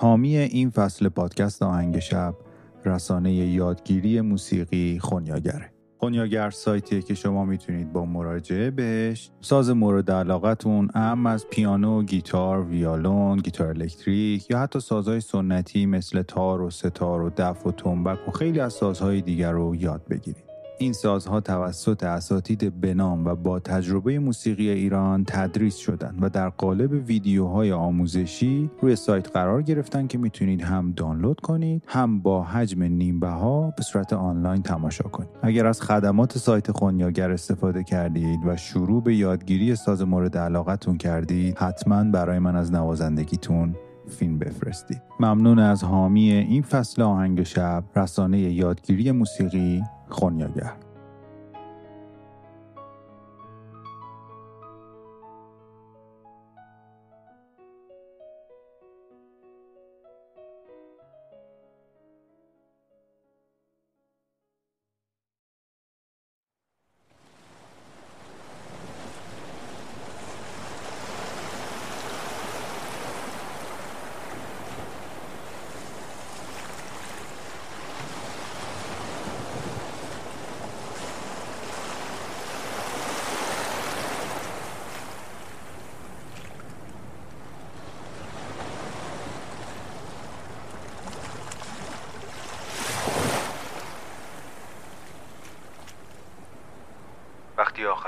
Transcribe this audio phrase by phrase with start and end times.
[0.00, 2.34] حامی این فصل پادکست آهنگ شب
[2.84, 10.88] رسانه یادگیری موسیقی خونیاگره خونیاگر سایتیه که شما می‌تونید با مراجعه بهش ساز مورد علاقتون
[10.94, 17.22] اهم از پیانو، گیتار، ویالون، گیتار الکتریک یا حتی سازهای سنتی مثل تار و ستار
[17.22, 20.47] و دف و تنبک و خیلی از سازهای دیگر رو یاد بگیرید.
[20.80, 26.92] این سازها توسط اساتید بنام و با تجربه موسیقی ایران تدریس شدند و در قالب
[26.92, 33.28] ویدیوهای آموزشی روی سایت قرار گرفتن که می‌تونید هم دانلود کنید هم با حجم نیمبه
[33.28, 35.30] ها به صورت آنلاین تماشا کنید.
[35.42, 41.58] اگر از خدمات سایت خونیاگر استفاده کردید و شروع به یادگیری ساز مورد علاقتون کردید
[41.58, 43.74] حتما برای من از نوازندگیتون
[44.08, 50.72] فیلم بفرستید ممنون از حامی این فصل آهنگ شب رسانه یادگیری موسیقی خونیاگر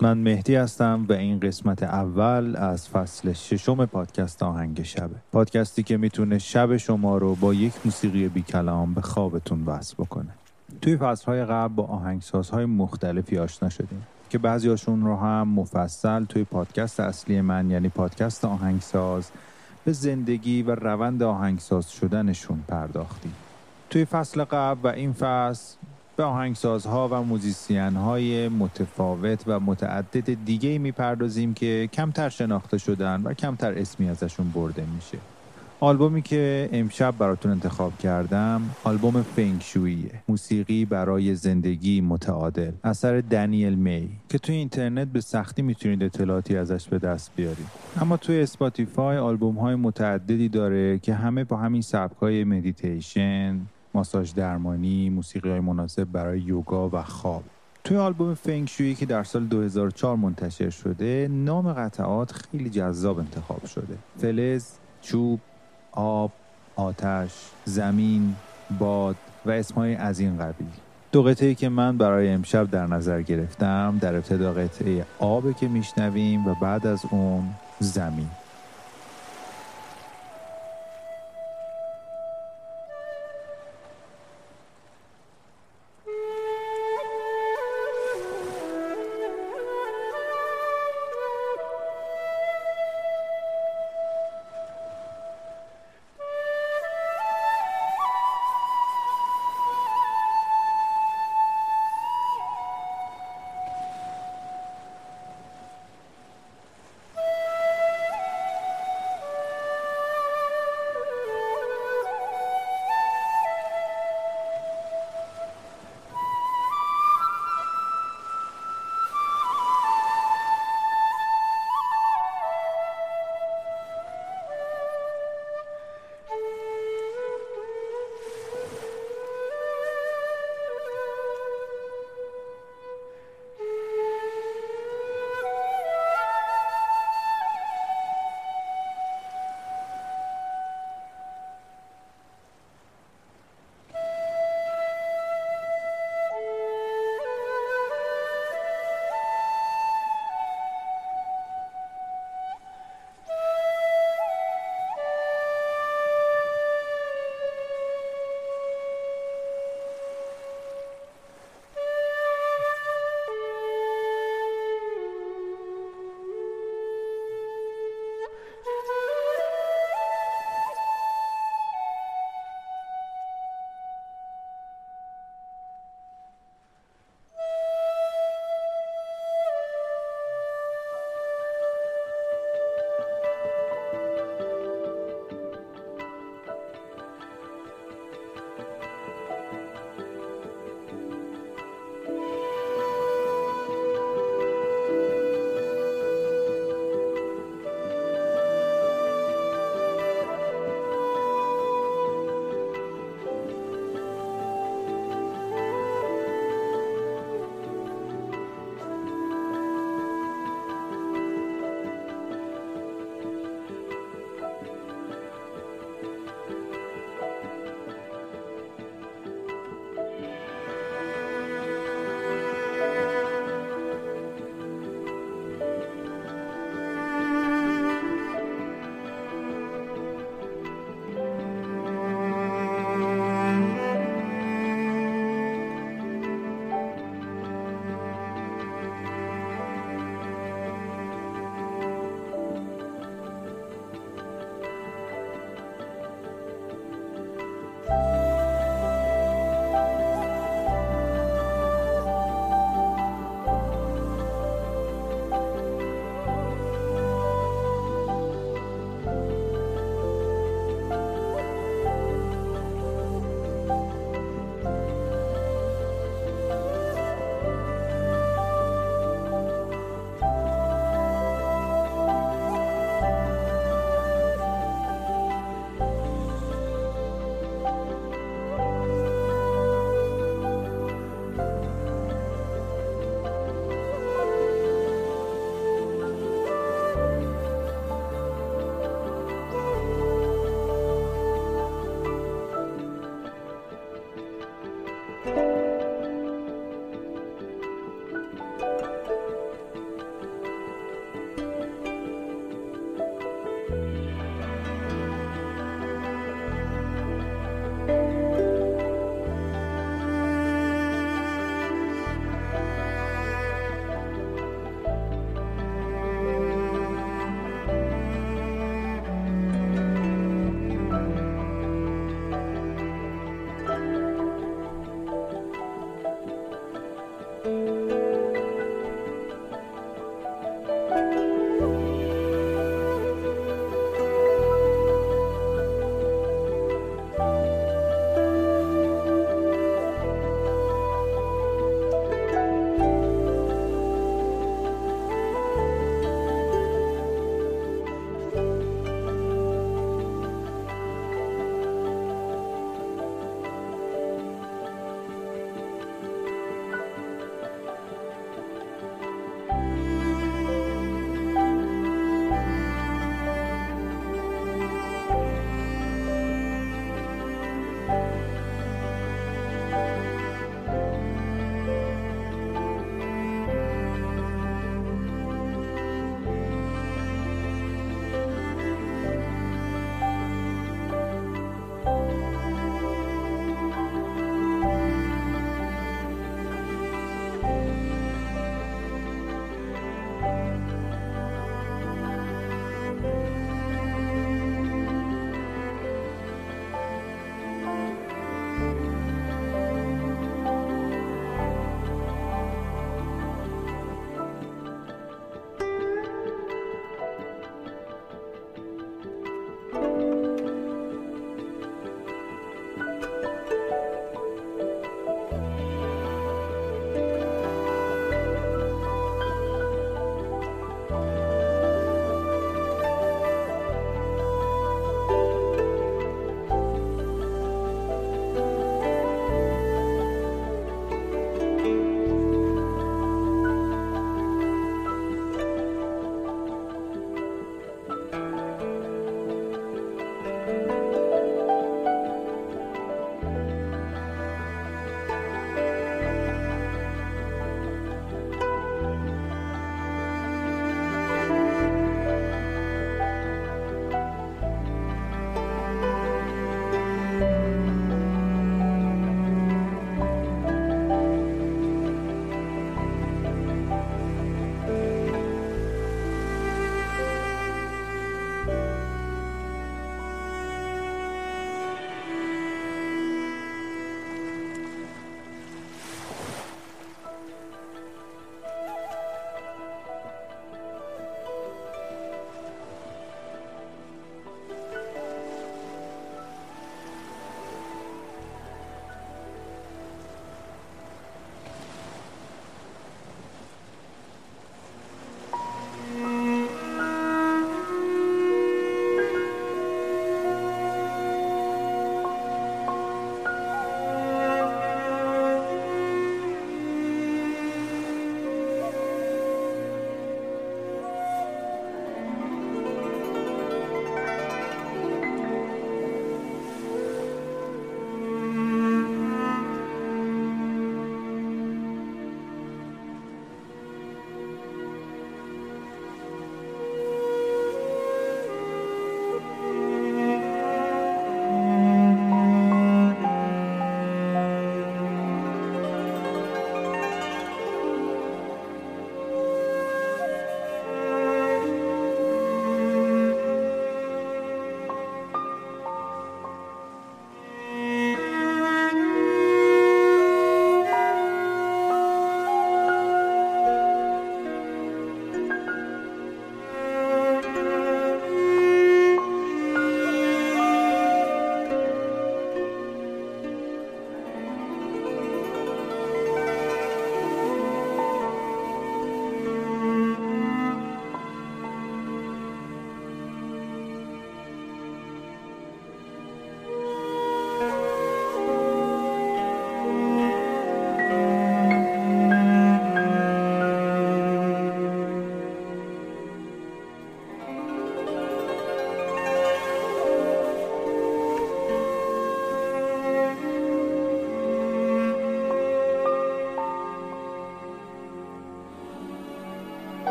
[0.00, 5.96] من مهدی هستم و این قسمت اول از فصل ششم پادکست آهنگ شبه پادکستی که
[5.96, 10.28] می‌تونه شب شما رو با یک موسیقی بی کلام به خوابتون وصل بکنه.
[10.82, 17.00] توی فصلهای قبل با آهنگسازهای مختلفی آشنا شدیم که بعضیاشون رو هم مفصل توی پادکست
[17.00, 19.30] اصلی من یعنی پادکست آهنگساز
[19.84, 23.34] به زندگی و روند آهنگساز شدنشون پرداختیم.
[23.90, 25.76] توی فصل قبل و این فصل
[26.16, 33.34] به آهنگسازها و موزیسین های متفاوت و متعدد دیگه می‌پردازیم که کمتر شناخته شدن و
[33.34, 35.18] کمتر اسمی ازشون برده میشه.
[35.80, 42.72] آلبومی که امشب براتون انتخاب کردم آلبوم فنگشوییه موسیقی برای زندگی متعادل.
[42.84, 44.08] اثر دنیل می.
[44.28, 47.66] که توی اینترنت به سختی می‌تونید اطلاعاتی ازش به دست بیارید.
[48.00, 53.60] اما توی اسپاتیفای آلبوم های متعددی داره که همه با همین سبک های مدیتیشن
[53.94, 57.42] ماساژ درمانی، موسیقی های مناسب برای یوگا و خواب.
[57.84, 63.98] توی آلبوم فنگشویی که در سال 2004 منتشر شده، نام قطعات خیلی جذاب انتخاب شده.
[64.18, 64.66] فلز،
[65.02, 65.40] چوب،
[65.92, 66.32] آب،
[66.76, 67.32] آتش،
[67.64, 68.34] زمین،
[68.78, 69.16] باد
[69.46, 70.68] و اسمهای از این قبیل.
[71.12, 76.46] دو قطعه که من برای امشب در نظر گرفتم در ابتدا قطعه آب که میشنویم
[76.46, 77.44] و بعد از اون
[77.80, 78.28] زمین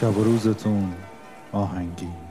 [0.00, 0.94] شب روزتون
[1.52, 2.25] آهنگی.